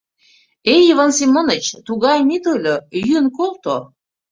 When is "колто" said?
3.37-3.75